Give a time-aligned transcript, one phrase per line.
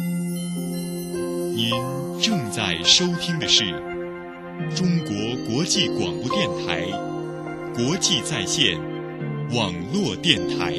[0.00, 1.72] 您
[2.22, 3.64] 正在收听的是
[4.76, 5.12] 中国
[5.52, 6.86] 国际广播电台
[7.74, 8.78] 国际在线
[9.52, 10.72] 网络电台。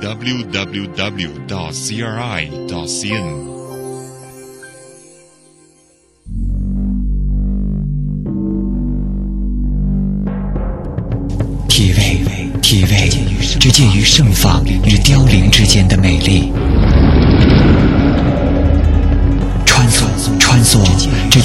[0.00, 0.72] www.cri.cn。
[11.68, 12.00] 体味，
[12.62, 13.10] 体味，
[13.60, 16.50] 这介于盛放与凋零之间的美丽；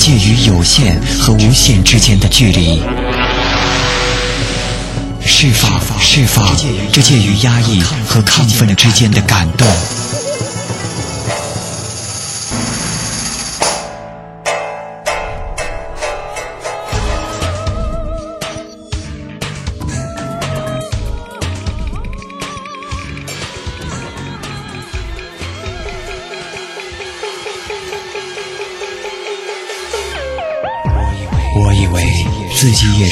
[0.07, 2.79] 介于有限和无限之间的距离；
[5.19, 6.47] 释放，释放，
[6.93, 9.67] 这介于压抑和亢奋之间的感动。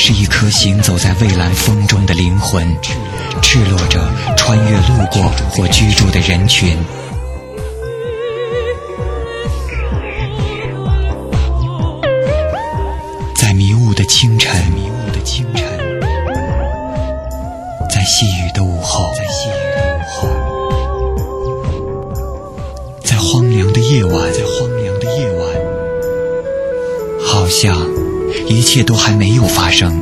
[0.07, 2.63] 是一颗行走在蔚蓝风中的灵魂，
[3.41, 3.99] 赤裸着
[4.37, 6.77] 穿越路过或居住的人群。
[13.35, 15.67] 在迷雾的清晨，迷雾的清晨，
[17.89, 20.29] 在细雨的午后，在细雨的午后，
[23.03, 25.47] 在荒凉的夜晚，在荒凉的夜晚，
[27.25, 27.75] 好像
[28.47, 29.99] 一切都还没有发生，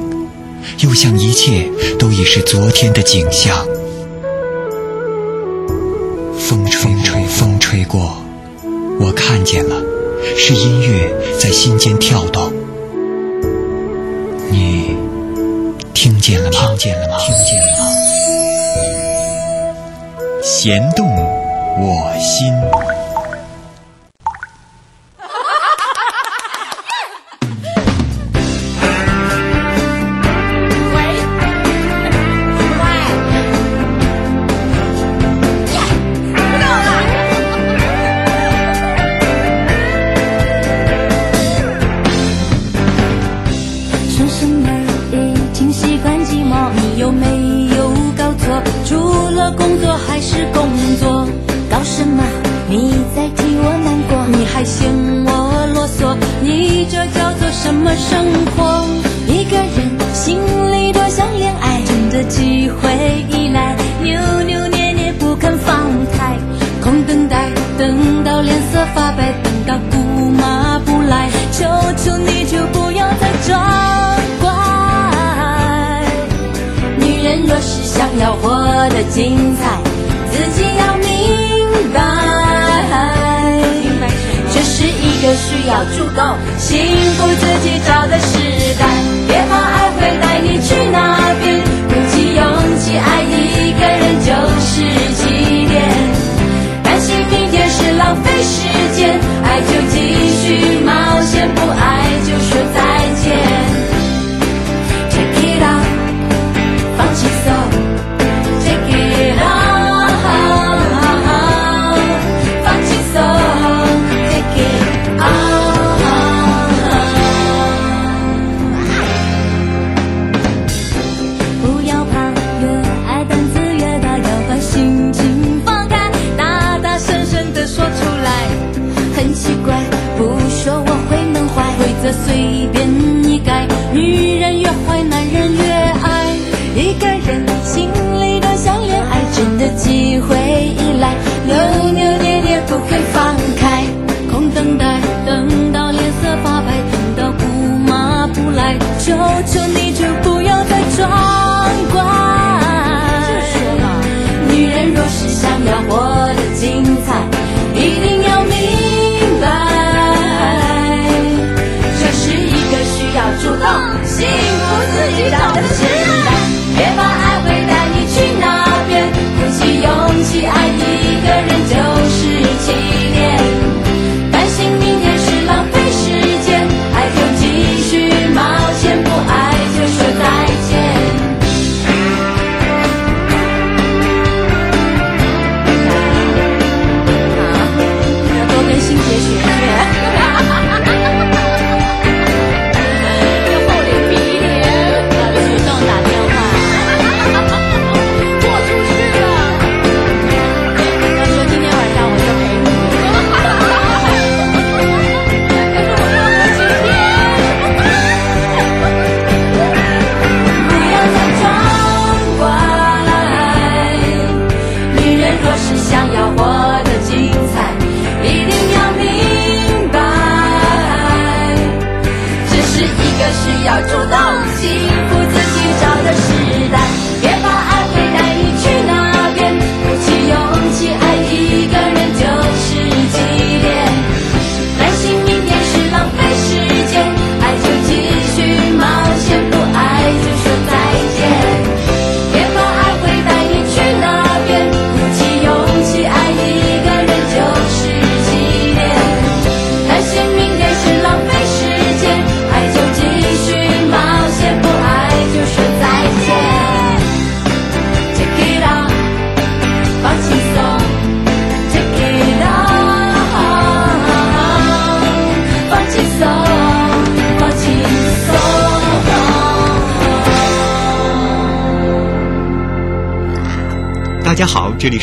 [0.79, 3.65] 又像一切都已是昨天的景象。
[6.39, 8.17] 风吹吹，风吹过，
[8.99, 9.75] 我看见了，
[10.37, 12.51] 是音乐在心间跳动。
[14.51, 14.95] 你
[15.93, 16.67] 听见了吗？
[16.67, 17.17] 听见了吗？
[17.19, 17.89] 听见了吗？
[20.43, 22.53] 弦动我心。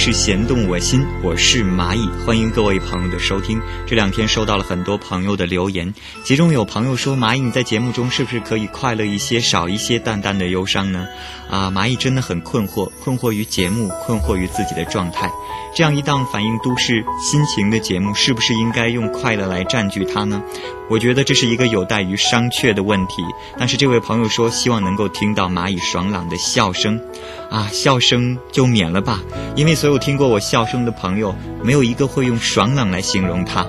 [0.02, 3.60] 是咸动物心，我是蚂蚁，欢迎各位朋友的收听。
[3.86, 5.92] 这两天收到了很多朋友的留言，
[6.24, 11.06] 其中有朋友说：“蚂蚁，你在节目中是不是可以快乐一些，少一些淡淡的忧伤呢？”
[11.50, 15.30] 啊，蚂蚁真的很困惑，困惑于节目，困惑于自己的状态。
[15.74, 20.42] 这样一档反映都市心情的节目，是不是应该用快乐来占据它呢？
[20.88, 23.22] 我觉得这是一个有待于商榷的问题。
[23.58, 27.00] 但是这位朋友说，希望能够听到蚂蚁爽朗的笑声，
[27.50, 29.20] 啊，笑声就免了吧，
[29.56, 31.34] 因为所有听过我笑声的朋友，
[31.64, 33.66] 没有一个会用爽朗来形容他。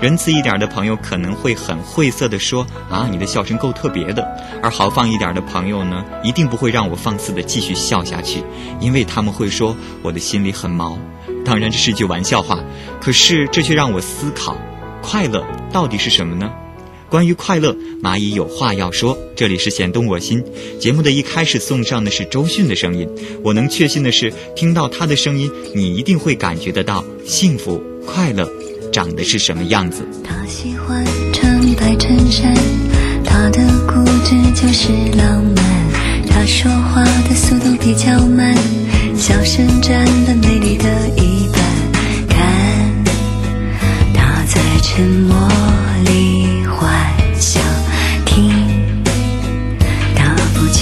[0.00, 4.22] 仁慈一点的朋友可能会很晦涩地说：“啊，你的笑声够特别的。”
[4.62, 8.44] 而豪放一点的朋友呢，一定不会让我放肆地继续笑下去，
[8.78, 10.96] 因为他们会说我的心里很毛。
[11.44, 12.58] 当然，这是句玩笑话，
[13.00, 14.56] 可是这却让我思考：
[15.02, 16.50] 快乐到底是什么呢？
[17.14, 19.16] 关于快乐，蚂蚁有话要说。
[19.36, 20.42] 这里是弦动我心
[20.80, 23.08] 节目的一开始送上的是周迅的声音。
[23.44, 28.50] 我能确信的是，听到他的声音，你一定会感觉得到幸福、快乐
[28.92, 30.04] 长得是什么样子。
[30.24, 32.52] 他喜欢穿白衬衫，
[33.24, 35.64] 他的固执就是浪漫。
[36.28, 38.56] 他说话的速度比较慢，
[39.16, 41.62] 笑声占了美丽的一半。
[42.28, 43.04] 看，
[44.12, 45.48] 他在沉默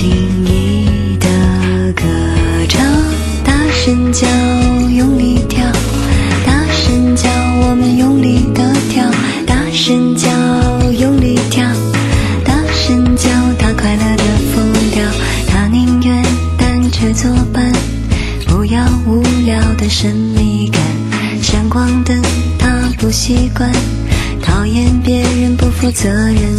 [0.03, 1.29] 轻易的
[1.93, 2.03] 歌
[2.69, 2.85] 唱，
[3.45, 4.27] 大声叫，
[4.91, 5.65] 用力跳，
[6.45, 9.09] 大声叫，我们用力的跳，
[9.47, 10.29] 大声叫，
[10.91, 11.65] 用力跳，
[12.45, 15.05] 大声叫，他快乐的疯掉，
[15.47, 16.25] 他宁愿
[16.59, 17.73] 单车作伴，
[18.49, 20.83] 不要无聊的神秘感，
[21.41, 22.21] 闪光灯
[22.59, 23.71] 他不习惯，
[24.43, 26.52] 讨厌别人不负责任。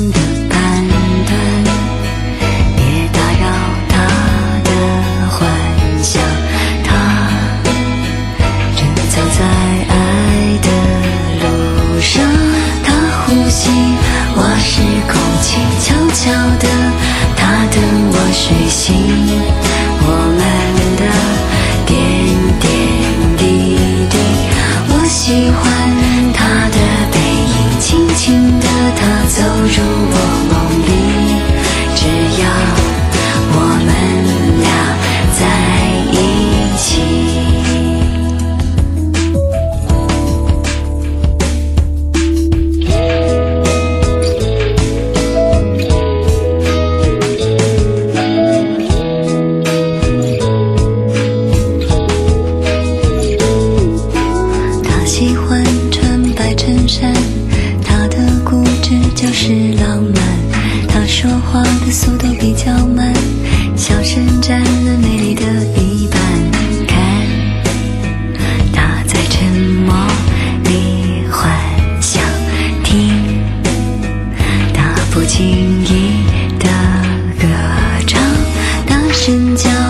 [79.26, 79.83] 真假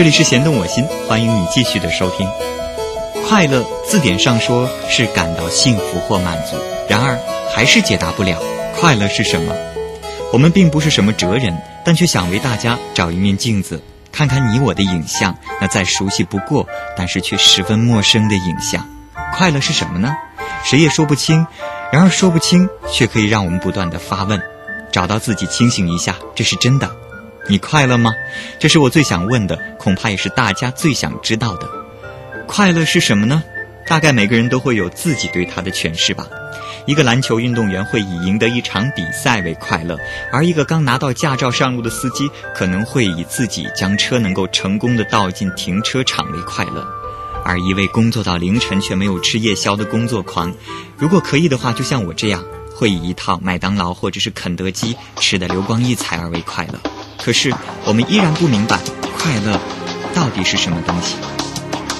[0.00, 2.26] 这里是弦动我心，欢迎你继续的收听。
[3.28, 6.56] 快乐字典上说是感到幸福或满足，
[6.88, 7.18] 然而
[7.54, 8.42] 还是解答不了
[8.74, 9.54] 快乐是什么。
[10.32, 11.54] 我们并不是什么哲人，
[11.84, 16.66] 但却想为大家找一面镜子，看看你我的影像，那再熟悉不过，
[16.96, 18.88] 但是却十分陌生的影像。
[19.34, 20.16] 快乐是什么呢？
[20.64, 21.46] 谁也说不清。
[21.92, 24.40] 然而说不清，却可以让我们不断的发问，
[24.90, 26.90] 找到自己，清醒一下，这是真的。
[27.48, 28.14] 你快乐吗？
[28.58, 31.68] 这是我最想问的，恐怕也是大家最想知道的。
[32.46, 33.42] 快乐是什么呢？
[33.86, 36.28] 大概每个人都会有自己对它的诠释吧。
[36.86, 39.98] 一个篮球运动员会以赢得一场比赛为快乐，
[40.32, 46.86] 而一个刚拿到驾照上路的司机可能会以自己将车能够成功的倒进停车场为快乐，
[47.44, 50.52] 而一位工作到凌晨却没有吃夜宵的工作狂，
[50.96, 52.44] 如果可以的话，就像我这样，
[52.74, 56.78] 会以一套麦当劳或者是肯德基吃的流光溢彩而为快乐。
[57.22, 57.52] 可是
[57.84, 58.78] 我们依然不明白
[59.16, 59.58] 快乐
[60.14, 61.16] 到底是什么东西。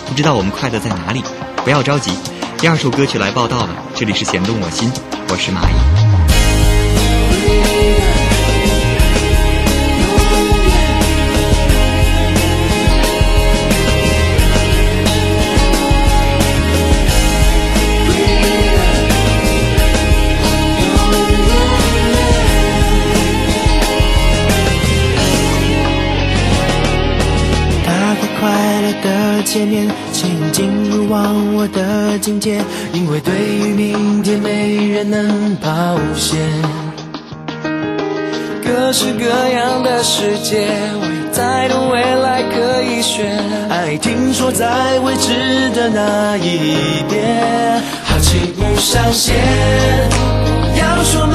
[0.08, 1.22] 不知道我们快乐在哪里？
[1.62, 2.10] 不要着急，
[2.58, 3.68] 第二首歌曲来报道了。
[3.94, 4.90] 这里是弦动我心，
[5.28, 6.00] 我是蚂蚁。
[29.50, 36.38] 乐的界面，请进入忘我的境界，因为对于明天没人能保险。
[38.64, 40.69] 各式各样的世界，
[41.02, 43.37] 未太多未来可以选。
[43.69, 49.35] 爱听说在未知的那一边，好奇不上线，
[50.78, 51.26] 要说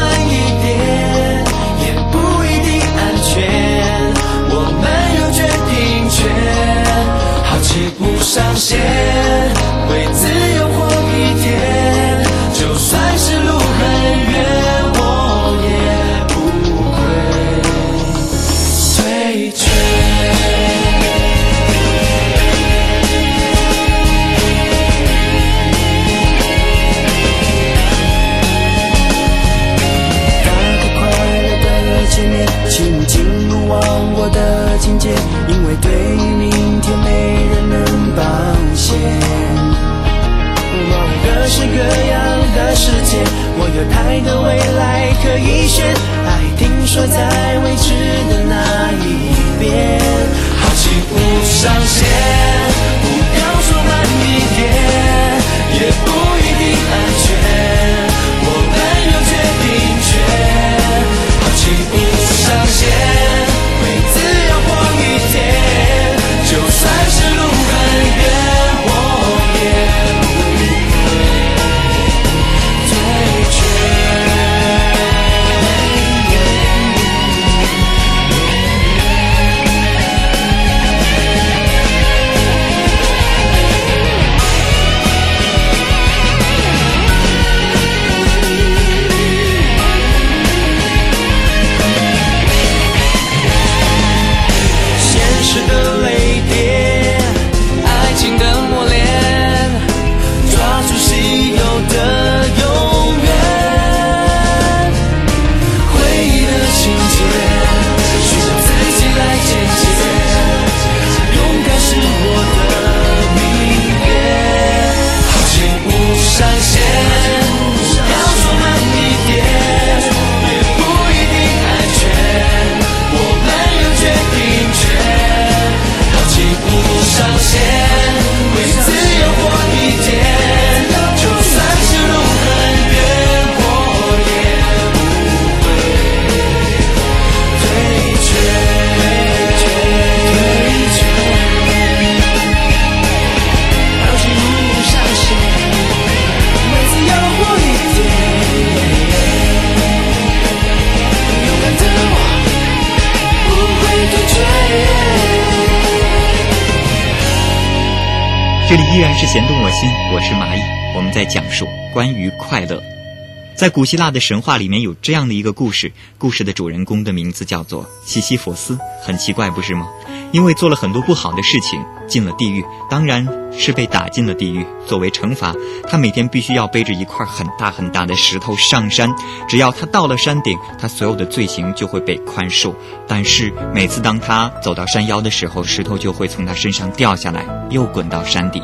[163.58, 169.88] 在古希腊的神话里面有这样的一个故事，故事的主人公的名字叫做西西弗斯，很奇怪，不是吗？
[170.34, 173.26] 因为做了很多不好的事情，进了地狱，当然
[173.58, 174.66] 是被打进了地狱。
[174.86, 175.54] 作为惩罚，
[175.88, 179.10] 他每天必须要背着一块很大很大的石头上山。
[179.48, 182.74] 只要他到了山顶，他所有的罪行就会被宽恕。
[183.08, 188.62] 但是每次当他走到山腰的时候，石头就会从他身上掉下来，又滚到山底。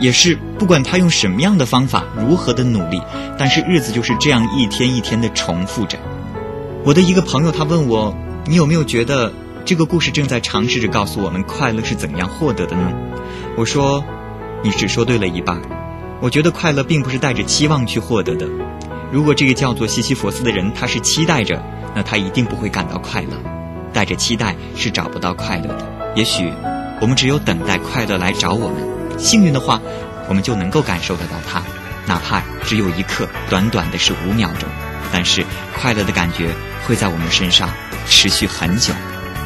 [0.00, 3.00] 也是不管他用什么样的方法，如何的努力，
[3.38, 5.98] 但是日子就是这样一天一天的重复着。
[6.82, 8.14] 我的一个朋友他问我，
[8.46, 9.32] 你有没有觉得？
[9.62, 12.90] 这个故事正在尝试着告诉我们快乐是怎样获得的呢？
[13.58, 14.02] 我说，
[14.64, 15.60] 你只说对了一半。
[16.22, 18.48] 我觉得快乐并不是带着期望去获得的。
[19.12, 21.62] 如果这个叫做西西弗斯的人他是期待着，
[21.94, 23.28] 那他一定不会感到快乐。
[23.92, 26.12] 带着期待是找不到快乐的。
[26.16, 26.50] 也许
[27.00, 28.99] 我们只有等待快乐来找我们。
[29.20, 29.80] 幸运的话，
[30.28, 31.62] 我们就能够感受得到它，
[32.06, 34.68] 哪怕只有一刻，短短的是五秒钟。
[35.12, 35.44] 但是
[35.76, 36.50] 快乐的感觉
[36.86, 37.68] 会在我们身上
[38.06, 38.94] 持续很久。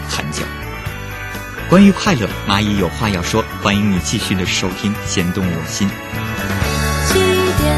[0.09, 0.43] 很久。
[1.69, 5.89] 关于快乐，蚂蚁有话要说，欢迎你继续的收听《弦动我心》。
[7.09, 7.75] 七点，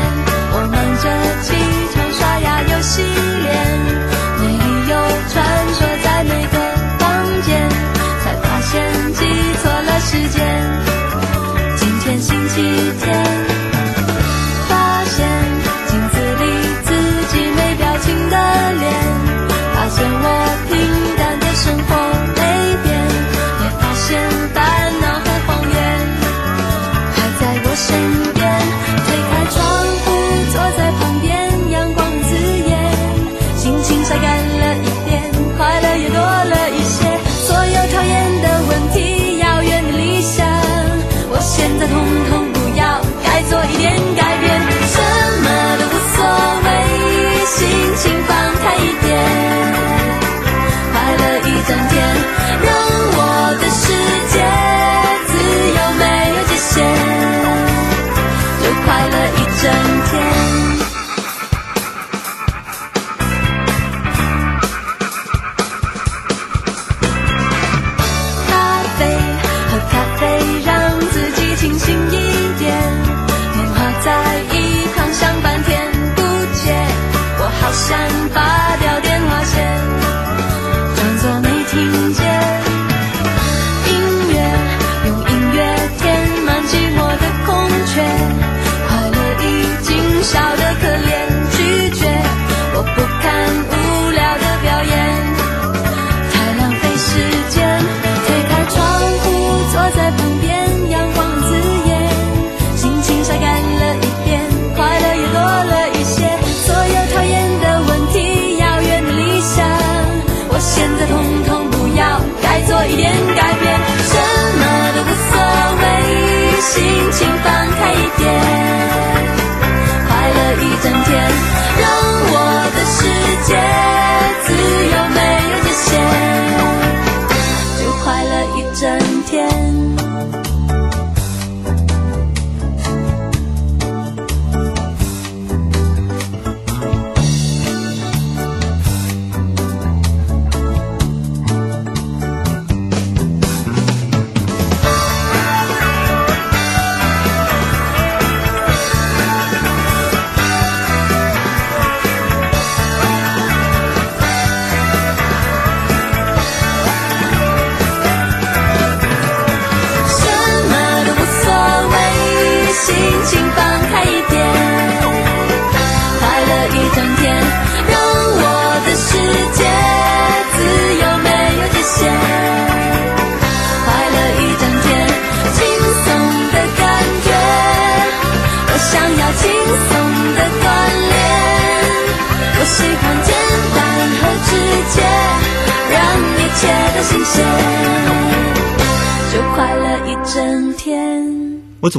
[0.53, 1.05] 我忙着
[1.43, 1.55] 起
[1.95, 3.03] 床刷牙游戏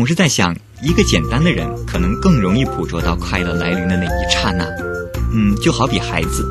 [0.08, 4.66] 是在想，一个简单的人可能更容易捕捉到快乐来临的那一刹那。
[5.34, 6.46] 嗯，就好比孩子，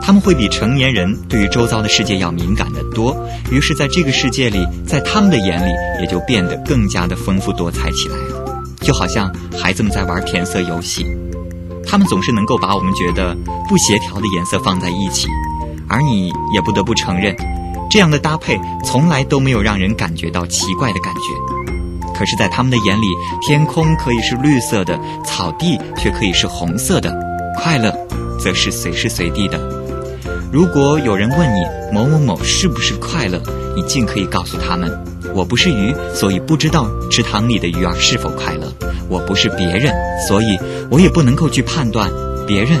[0.00, 3.16] 他们会比成年人对于周遭的世界要敏感得多。
[3.50, 8.62] 于是，在这个世界里，在他们的眼里，也就变得更加的丰富多彩起来了。
[8.80, 11.04] 就好像孩子们在玩填色游戏，
[11.84, 13.36] 他们总是能够把我们觉得
[13.68, 15.26] 不协调的颜色放在一起，
[15.88, 17.36] 而你也不得不承认，
[17.90, 21.61] 这样的搭配从来都没有让人感觉到奇怪的感觉。
[22.14, 23.06] 可是，在他们的眼里，
[23.46, 27.12] 天空可以是绿色的，草地却可以是红色的，
[27.58, 27.92] 快乐
[28.38, 29.58] 则是随时随地的。
[30.52, 31.60] 如果有人问你
[31.92, 33.40] 某某某是不是快乐，
[33.74, 34.92] 你尽可以告诉他们：
[35.34, 38.68] 我不是鱼，所以不知道池塘里的鱼儿是否快乐；
[39.08, 39.94] 我不是别人，
[40.28, 40.58] 所以
[40.90, 42.10] 我也不能够去判断
[42.46, 42.78] 别人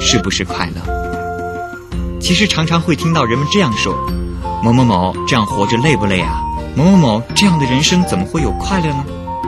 [0.00, 2.18] 是不是快乐。
[2.20, 3.94] 其实常常会听到人们这样说：
[4.64, 6.40] 某某某这样活着累不累啊？
[6.76, 9.04] 某某某这样的人生怎么会有快乐呢？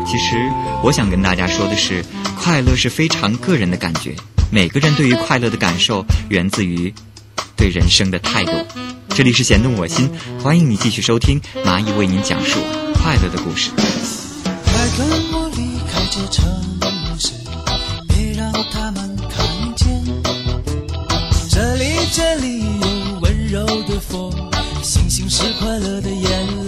[0.07, 0.51] 其实
[0.83, 2.05] 我想跟大家说的是，
[2.37, 4.15] 快乐是非常个人的感觉，
[4.51, 6.93] 每个人对于快乐的感受源自于。
[7.55, 8.51] 对人生的态度。
[9.11, 10.11] 这里是弦动我心，
[10.43, 12.59] 欢迎你继续收听蚂蚁为您讲述
[12.95, 13.71] 快乐的故事。
[13.77, 16.45] 快跟我离开这城
[17.21, 17.31] 市，
[18.09, 20.03] 别让他们看见。
[21.49, 24.33] 这里，这里有温柔的风，
[24.83, 26.62] 星星是快乐的眼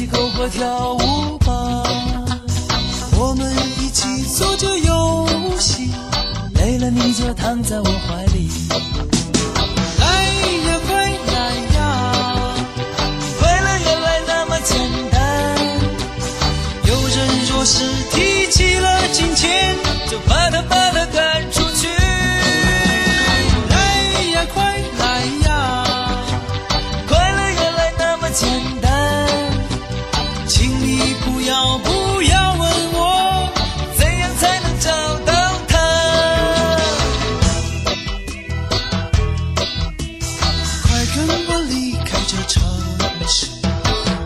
[0.00, 1.82] 起篝火跳舞吧。
[3.18, 5.90] 我们一起做着游戏，
[6.54, 8.48] 累了你就躺在我怀里。
[9.98, 10.24] 来
[10.64, 12.54] 呀，快来呀，
[13.38, 15.58] 快乐原来那么简单。
[16.86, 17.84] 有人若是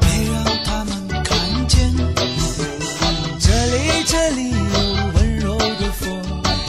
[0.01, 1.37] 别让他们看
[1.69, 1.93] 见
[3.39, 4.57] 这里这里有
[5.15, 6.03] 温柔的风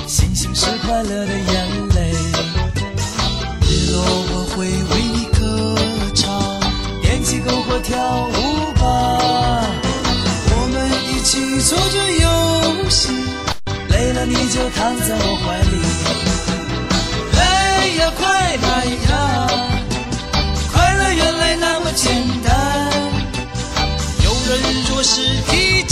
[0.06, 1.98] 星星是快乐的眼泪。
[3.62, 3.95] 日落
[4.32, 5.76] 我会为你歌
[6.13, 6.60] 唱
[7.02, 8.84] 点起篝火跳舞吧。
[10.52, 10.76] 我们
[11.10, 13.13] 一起做着游戏
[13.89, 15.94] 累了你就躺在我怀里。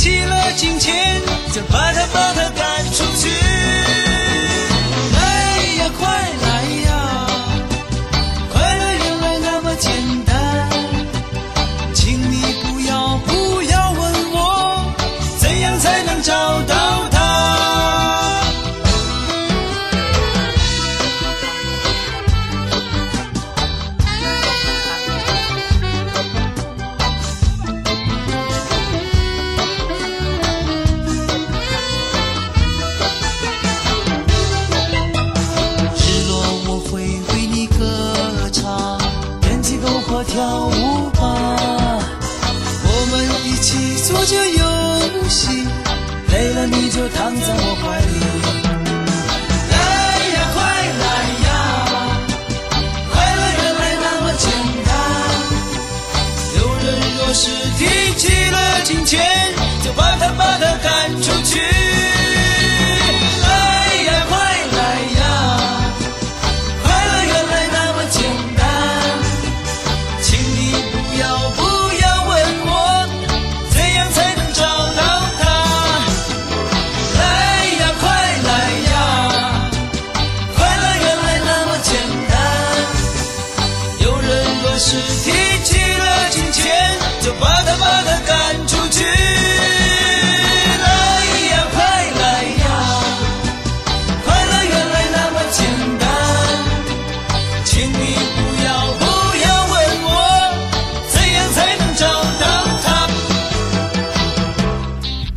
[0.03, 1.02] 起了金钱，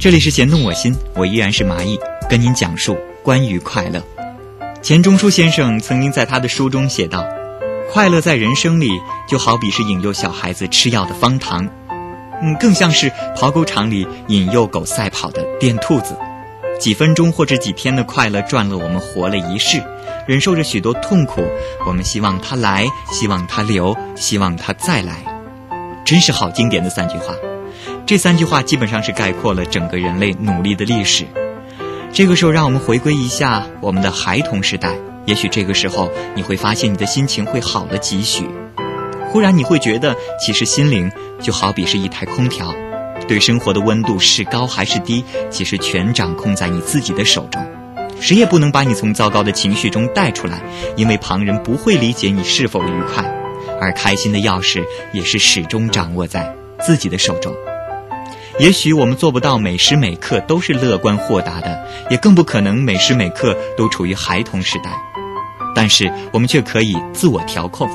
[0.07, 1.99] 这里是弦动我心，我依然是蚂蚁，
[2.31, 4.01] 跟您讲述关于快乐。
[4.81, 7.27] 钱钟书先生曾经在他的书中写道
[7.91, 8.89] ：“快乐在人生里，
[9.27, 11.69] 就好比是引诱小孩子吃药的方糖，
[12.41, 16.17] 嗯，更像是跑狗场里引诱狗赛跑的电兔子。
[16.79, 19.83] 几分钟或者几天的快乐赚了我们活了一世，
[20.29, 21.43] 忍受着许多痛苦，
[21.85, 25.17] 我们希望它来，希望它留，希望它再来。
[26.05, 27.35] 真是好经典的三句话。
[28.07, 31.27] 这三句话基本上是概括了整个人类努力的历史。
[32.13, 38.49] 这个时候，让我们回归一下我们的孩童时代，也许这个时候你会发现你的心情会好了几许。
[39.29, 42.73] 忽然你会觉得，其实心灵就好比是一台空调，
[43.27, 47.61] 对生活的温度是高还是低，其实全掌控在你自己的手中。
[48.21, 50.61] 谁也不能把你从糟糕的情绪中带出来，
[50.95, 53.25] 因为旁人不会理解你是否愉快，
[53.81, 57.53] 而开心的钥匙也是始终掌握在自己的手中。
[58.59, 64.91] 也许我们做不到每时每刻都是乐观豁达的，也更不可能每时每刻都处于孩童时代。
[65.75, 67.87] 但是我们却可以自我调控。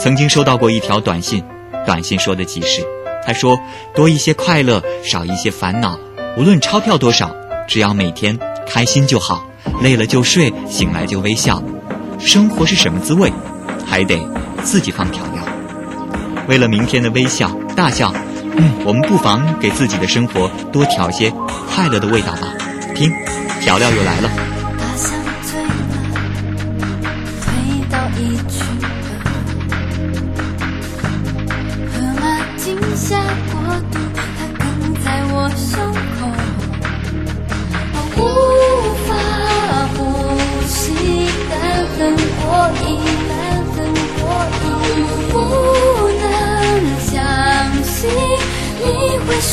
[0.00, 1.44] 曾经收到过一条短信，
[1.86, 2.84] 短信说的极是：
[3.24, 3.56] 他说，
[3.94, 5.96] 多一些快乐，少一些烦恼，
[6.36, 7.30] 无论钞票多少，
[7.68, 8.36] 只要每天
[8.66, 9.46] 开心就好。
[9.80, 11.62] 累了就睡，醒来就微笑。
[12.18, 13.32] 生活是什么滋味，
[13.86, 14.18] 还得
[14.64, 15.44] 自己放调料。
[16.48, 18.12] 为了明天的微笑大笑，
[18.84, 21.30] 我们不妨给自己的生活多调些
[21.68, 22.52] 快乐的味道吧。
[22.94, 23.12] 听，
[23.60, 24.57] 调料又来了。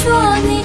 [0.06, 0.64] 说你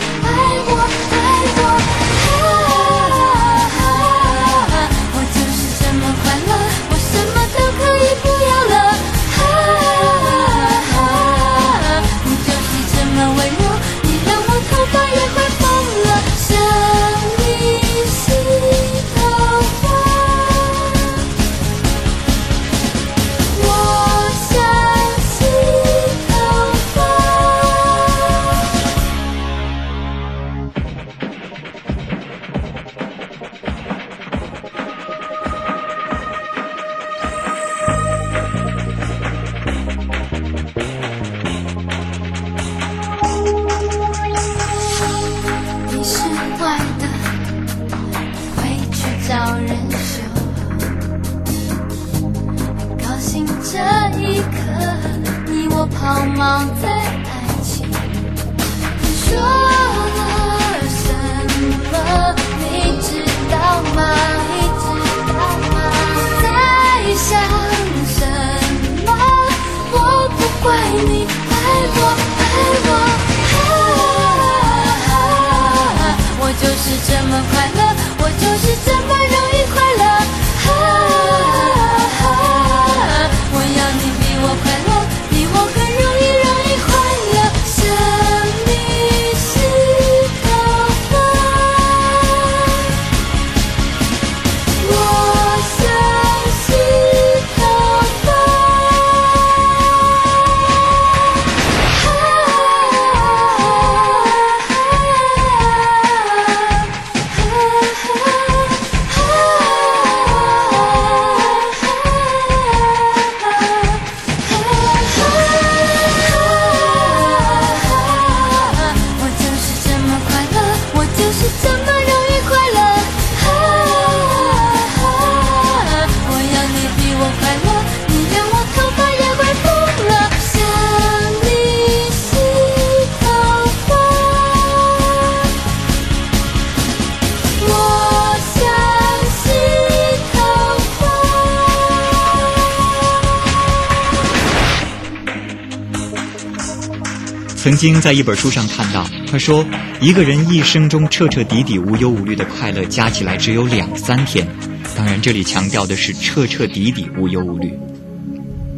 [147.80, 149.64] 经在一本书上看到，他说，
[150.02, 154.46] 一个人一生中彻彻底底无忧无虑的快乐加起来只有两三天。
[154.94, 157.72] 当然，这里强调的是彻彻底底无忧无虑。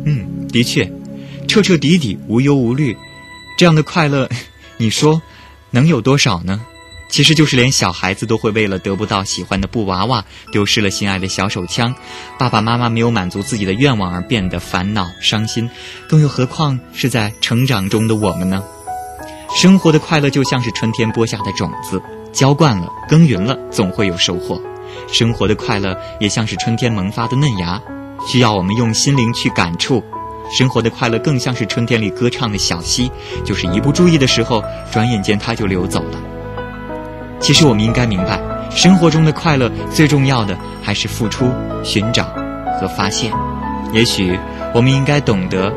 [0.07, 0.89] 嗯，的确，
[1.49, 2.97] 彻彻底底无忧无虑，
[3.59, 4.31] 这样的快乐，
[4.79, 5.21] 你说
[5.73, 6.65] 能有多少呢？
[7.11, 11.93] 其实就是连小孩子都会为了得不到喜欢的布娃娃，丢失了心爱的小手枪，
[12.39, 15.69] 爸爸妈妈没有满足自己的愿望而变得烦恼伤心，
[16.09, 18.63] 更又何况是在成长中的我们呢？
[19.55, 24.61] 生活的快乐就像是春天播下的种子，浇灌了，耕耘了，总会有收获。
[25.09, 27.81] 生活的快乐也像是春天萌发的嫩芽，
[28.27, 30.03] 需要我们用心灵去感触。
[30.59, 33.11] 生活的快乐更像是春天里歌唱的小溪，
[33.45, 36.19] 就是一不注意的时候，转眼间它就流走了。
[37.39, 41.51] 其实我们应该明白，生活中的快乐最重要的还是付出、
[41.85, 42.25] 寻找
[42.81, 43.31] 和发现。
[43.93, 44.39] 也许
[44.75, 45.73] 我们应该懂得，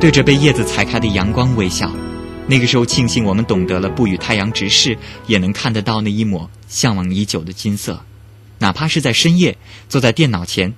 [0.00, 1.88] 对着被叶子踩开的阳光微笑。
[2.50, 8.04] 那个时候，庆幸我们懂得了不与太阳直视，也能看得到那一抹向往已久的金色。
[8.58, 9.56] 哪怕是在深夜，
[9.88, 10.74] 坐在电脑前，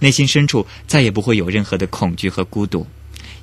[0.00, 2.88] 内心深处再也不会有任何的恐惧和孤独，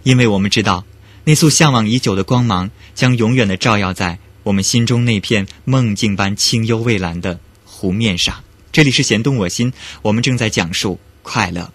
[0.04, 0.84] 因为我们知道，
[1.24, 8.44] 那束向往已久的光芒将永远的照耀在我们心中那片梦境般清幽蔚蓝的湖面上。
[8.74, 11.72] 这里是弦动我心，我们正在讲述快乐。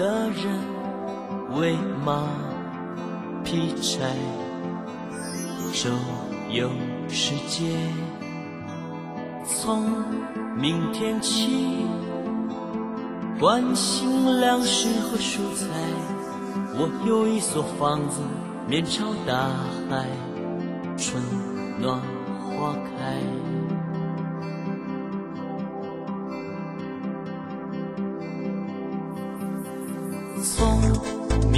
[0.00, 0.58] 的人，
[1.60, 2.26] 为马
[3.44, 4.16] 劈柴，
[5.74, 5.90] 周
[6.48, 6.70] 游
[7.06, 7.76] 世界。
[9.44, 9.90] 从
[10.56, 11.84] 明天起，
[13.38, 15.66] 关心粮食和蔬菜。
[16.76, 18.22] 我有一所房子，
[18.66, 19.50] 面朝大
[19.90, 20.06] 海，
[20.96, 21.22] 春
[21.78, 22.00] 暖
[22.56, 23.49] 花开。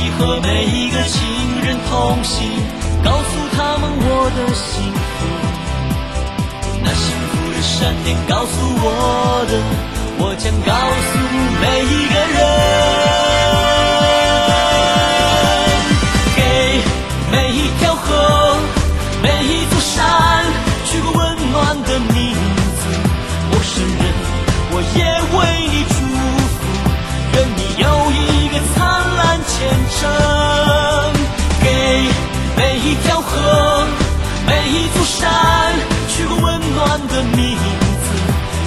[0.00, 1.20] 你和每一个亲
[1.64, 2.48] 人同行，
[3.02, 5.26] 告诉他们我的幸福。
[6.84, 9.52] 那幸福的闪电告诉我的，
[10.20, 11.18] 我将告诉
[11.60, 13.07] 每一个人。
[29.58, 29.68] 天
[30.00, 30.08] 真。
[31.60, 31.66] 给
[32.56, 33.86] 每一条河，
[34.46, 35.74] 每一座山，
[36.08, 36.44] 取个温
[36.74, 38.06] 暖的名字。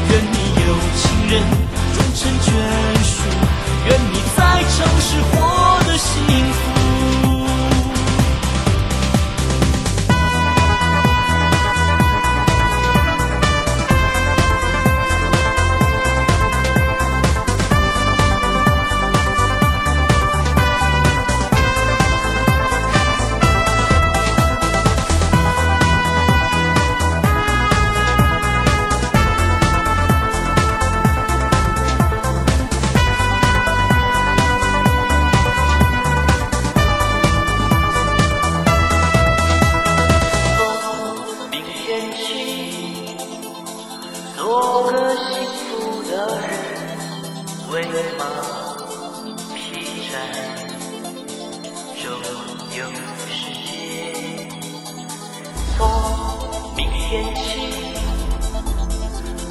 [0.10, 0.36] 愿你
[0.68, 1.34] 有情人
[1.94, 2.46] 终成眷
[3.04, 3.16] 属，
[3.88, 5.51] 愿你在城市活
[44.42, 44.50] 做
[44.86, 46.50] 个幸福的人，
[47.72, 47.74] 为
[48.18, 48.26] 马
[49.54, 50.18] 劈柴，
[52.02, 52.10] 周
[52.76, 52.80] 游
[53.30, 53.30] 世
[53.68, 53.70] 界。
[55.78, 55.80] 从
[56.76, 57.00] 明天
[57.36, 57.40] 起，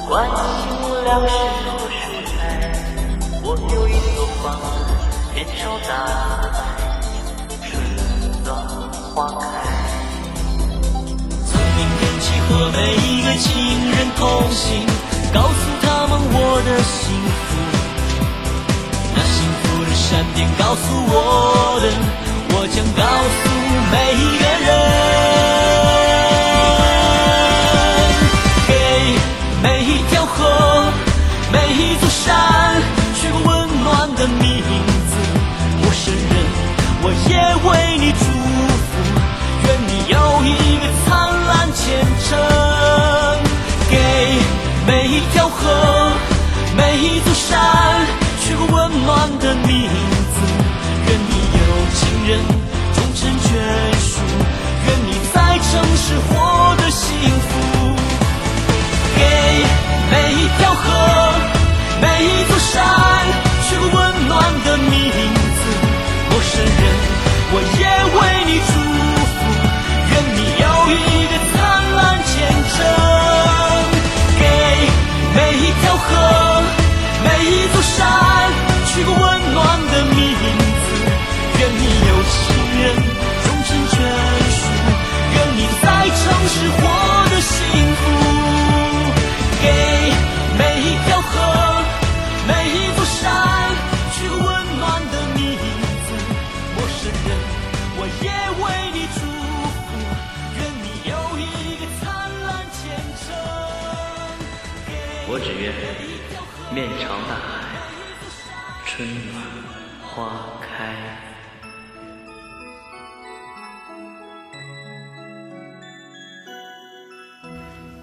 [0.09, 0.35] 关心
[1.05, 1.31] 粮食
[1.63, 2.35] 和蔬菜。
[3.45, 4.91] 我有一所房子，
[5.33, 5.89] 面朝大
[6.51, 6.53] 海，
[7.63, 7.71] 春
[8.43, 8.49] 暖
[9.15, 9.50] 花开。
[12.51, 13.49] 和每一个亲
[13.91, 14.85] 人同行，
[15.33, 17.15] 告诉他们我的幸
[17.47, 17.49] 福。
[19.15, 21.85] 那幸福的闪电告诉我的，
[22.49, 23.03] 我将告
[23.39, 23.49] 诉
[23.91, 24.69] 每一个人。
[28.67, 28.71] 给
[29.63, 30.39] 每一条河，
[31.53, 32.29] 每一座山，
[41.91, 42.29] 灿烂前程。
[43.89, 43.97] 给
[44.87, 46.11] 每一条河，
[46.75, 47.59] 每一座山，
[48.41, 49.89] 取个温暖的名
[50.33, 50.37] 字。
[51.07, 51.61] 愿你有
[51.93, 52.31] 情人
[52.95, 53.49] 终成眷
[53.99, 54.21] 属，
[54.87, 57.49] 愿你在城市活得幸福。
[59.17, 59.19] 给
[60.09, 60.79] 每一条河，
[62.01, 62.79] 每一座山，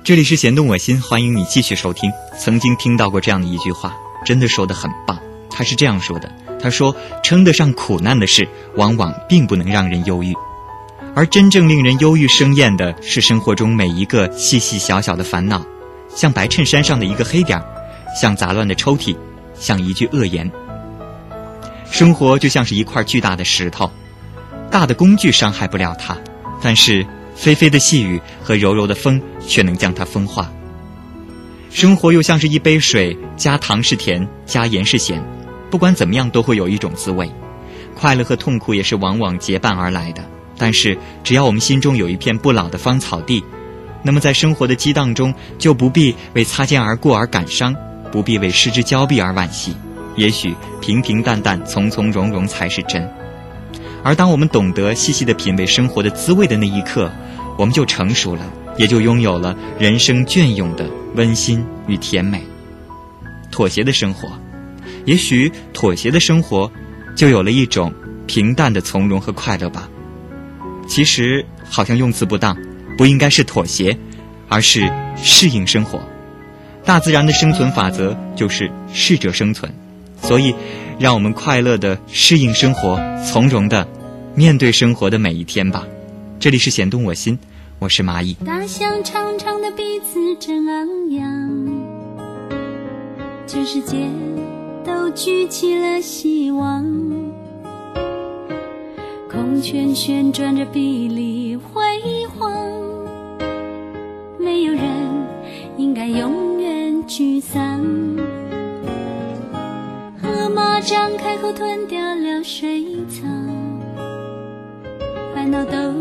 [0.08, 2.10] 这里是弦动我心，欢迎你继续收听。
[2.38, 3.94] 曾经听到过这样的一句话，
[4.24, 5.20] 真的说的很棒。
[5.50, 10.34] 他是这样说的：他说：“称得上苦难的事，往往并不能让人忧郁，
[11.14, 15.62] 而真正令人忧郁生厌的是生活中每一个细细小小的烦恼，
[16.08, 17.64] 像白衬衫上的一个黑点儿，
[18.18, 19.14] 像杂乱的抽屉，
[19.60, 20.50] 像一句恶言。
[21.90, 23.90] 生活就像是一块巨大的石头，
[24.70, 26.16] 大的工具伤害不了它，
[26.62, 27.06] 但是
[27.38, 30.52] 霏霏的细雨和柔柔的风却能将它风化。
[31.70, 35.22] 生活又像是一杯水，加糖是甜，加盐是咸。”
[35.70, 37.30] 不管怎么样，都会有一种滋味。
[37.94, 40.24] 快乐和痛苦也是往往结伴而来的。
[40.56, 43.44] 但是，只要我们心中有一片不老的芳草地，
[44.02, 47.76] 那么在生活的激荡中，就不必为擦肩而过而感伤，
[48.10, 49.76] 不必为失之交臂而惋惜。
[50.16, 53.06] 也许平平淡淡、从从容容才是真。
[54.02, 57.10] 而当我们懂得细细的品味生活的滋味的那一刻，
[57.56, 58.42] 我们就成熟了，
[58.76, 62.42] 也就拥有了人生隽永的温馨与甜美。
[63.50, 64.28] 妥协的生活。
[65.04, 66.70] 也许妥协的生活，
[67.16, 67.92] 就有了一种
[68.26, 69.88] 平淡的从容和快乐吧。
[70.86, 72.56] 其实好像用词不当，
[72.96, 73.96] 不应该是妥协，
[74.48, 76.00] 而是适应生活。
[76.84, 79.72] 大自然的生存法则就是适者生存，
[80.22, 80.54] 所以
[80.98, 83.86] 让我们快乐的适应生活，从容的
[84.34, 85.86] 面对生活的每一天吧。
[86.40, 87.38] 这里是弦动我心，
[87.78, 88.34] 我是蚂蚁。
[88.44, 91.68] 大象长长的鼻子正昂扬，
[93.46, 93.96] 全世界。
[94.84, 96.82] 都举起了希望，
[99.30, 101.82] 孔雀旋转着碧丽辉
[102.26, 102.50] 煌，
[104.38, 104.82] 没有人
[105.76, 107.84] 应该永远沮丧。
[110.80, 113.26] 张开口吞掉了水草，
[115.34, 115.92] 烦恼都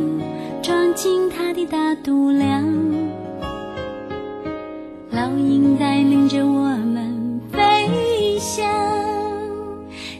[0.62, 2.64] 装进它的大肚量。
[5.10, 8.66] 老鹰带领着我们飞翔。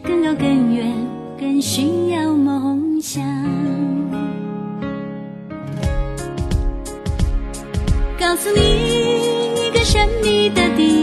[0.04, 0.92] 更高更远，
[1.40, 3.24] 更需要梦想。
[8.20, 8.60] 告诉你
[9.68, 10.97] 一个神秘的地方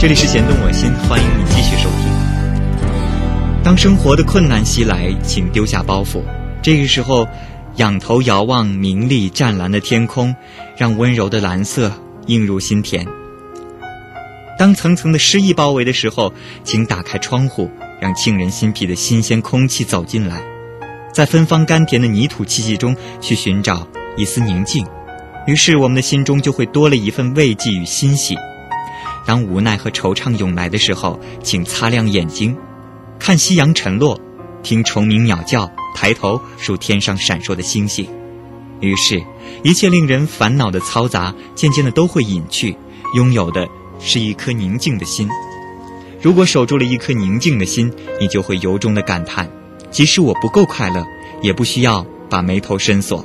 [0.00, 3.64] 这里是弦动我心，欢迎你继续收听。
[3.64, 6.22] 当生活的困难袭来，请丢下包袱。
[6.62, 7.26] 这个时候，
[7.78, 10.36] 仰头遥望明丽湛蓝的天空，
[10.76, 11.92] 让温柔的蓝色
[12.28, 13.04] 映入心田。
[14.56, 16.32] 当层层的诗意包围的时候，
[16.62, 17.68] 请打开窗户，
[18.00, 20.40] 让沁人心脾的新鲜空气走进来，
[21.12, 23.84] 在芬芳甘甜的泥土气息中去寻找
[24.16, 24.86] 一丝宁静，
[25.48, 28.36] 于是我们的心中就会多了一份慰藉与欣喜。
[29.28, 32.56] 当无奈和惆怅涌来的时候，请擦亮眼睛，
[33.18, 34.18] 看夕阳沉落，
[34.62, 38.08] 听虫鸣鸟叫，抬头数天上闪烁的星星。
[38.80, 39.22] 于是，
[39.62, 42.74] 一切令人烦恼的嘈杂渐渐的都会隐去，
[43.12, 43.68] 拥有的
[44.00, 45.28] 是一颗宁静的心。
[46.22, 49.46] 如果守住了一颗宁静的心，你就会由衷的感叹：
[49.90, 51.04] 即使我不够快乐，
[51.42, 53.22] 也不需要把眉头深锁。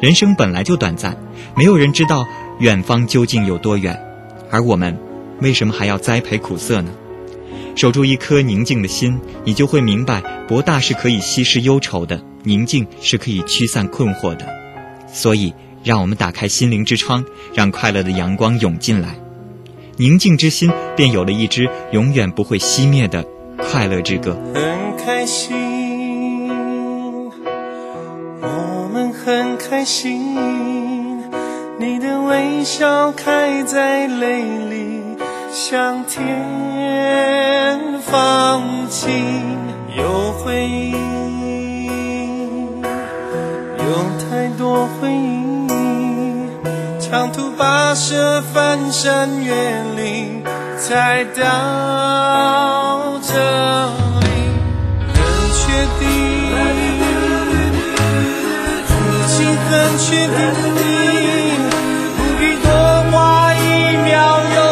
[0.00, 1.16] 人生本来就短暂，
[1.56, 2.26] 没有人知道
[2.58, 3.96] 远方究竟有多远。
[4.50, 4.96] 而我们，
[5.40, 6.90] 为什么还要栽培苦涩呢？
[7.74, 14.46] 守住一颗宁静的心，你就会明白，博大是可以稀释忧愁的，宁静是可以驱散困惑的。
[15.06, 15.52] 所以，
[15.84, 17.22] 让我们打开心灵之窗，
[17.54, 19.18] 让快乐的阳光涌进来，
[19.98, 23.22] 宁静之心便有了一支永远不会熄灭的
[23.58, 24.38] 快乐之歌。
[24.54, 26.48] 很开心，
[28.40, 30.85] 我们很开心。
[31.78, 35.18] 你的微笑开在泪里，
[35.52, 39.58] 向天放晴。
[39.94, 40.92] 有回忆，
[43.76, 45.68] 有太多回忆，
[46.98, 49.52] 长途跋涉，翻山越
[49.96, 50.42] 岭，
[50.78, 53.34] 才到这
[54.20, 54.26] 里。
[55.12, 55.16] 很
[55.52, 55.60] 确
[56.00, 56.08] 定，
[58.88, 60.85] 已经很确定。
[64.16, 64.65] 要有。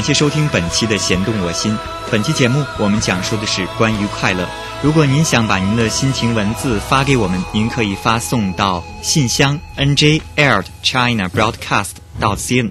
[0.00, 1.72] 感谢收听本期的《弦动我心》。
[2.10, 4.48] 本期节目我们讲述的是关于快乐。
[4.82, 12.70] 如果您想把您的心情文字发给我们，您可以发送到信箱 n j air china broadcast 到 cn。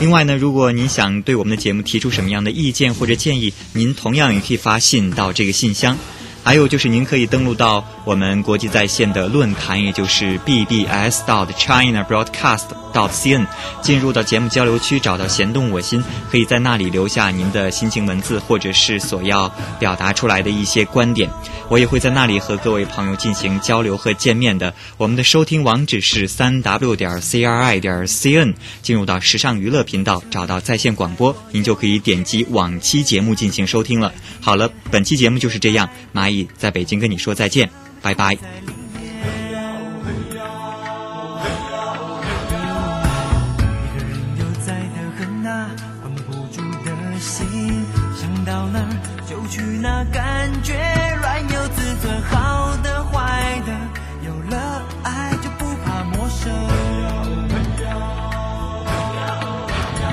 [0.00, 5.96] 另外呢，如果您想对我们的节目提出什么样的意见或者建议，您同样也可以发信到这个信箱。
[6.44, 13.46] 还有就是，您可以登录到我们国际在线的论坛，也就是 bbs dot china broadcast dot cn，
[13.80, 21.30] 进入到节目交流区，找到“弦动我心”，可以在那里留下您的心情文字，或者是所要表达出来的一些观点。
[21.68, 24.74] 我也会在那里和各位朋友进行交流和见面的。
[24.98, 34.12] 我们的收听网址是三 w 点 cri 点 cn，进入到时尚娱乐频道，找到在线广播，您就可以点击往期节目进行收听了。
[34.40, 37.68] 好了，本期节目就是这样，马在北京跟你说再见，
[38.00, 38.36] 拜拜。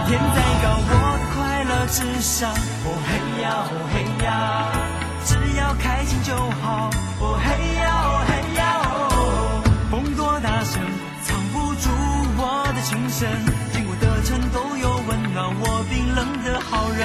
[0.10, 0.94] 天再高，我
[1.36, 2.52] 快乐至上。
[2.52, 3.10] 哦嘿
[3.44, 3.46] 呀
[3.94, 3.94] 嘿
[4.26, 4.28] 呀，
[6.30, 6.92] 就好。
[7.22, 7.50] 哦嘿
[7.82, 10.80] 呀哦嘿呀哦，风多大声，
[11.26, 11.90] 藏不住
[12.38, 13.28] 我的情深。
[13.74, 17.02] 经过的城都有温暖我冰冷的好人。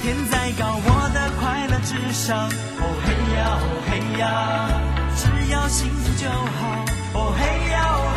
[0.00, 2.46] 天再高，我的快乐至上。
[2.46, 4.30] 哦嘿呀哦嘿呀，
[5.16, 6.84] 只要幸福就好。
[7.14, 8.07] 哦嘿呀哦